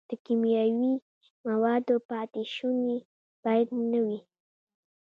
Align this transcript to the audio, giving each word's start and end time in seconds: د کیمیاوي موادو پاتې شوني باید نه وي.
د 0.09 0.11
کیمیاوي 0.25 0.93
موادو 1.47 1.95
پاتې 2.09 2.41
شوني 2.53 2.97
باید 3.43 3.67
نه 3.91 3.99
وي. 4.05 4.19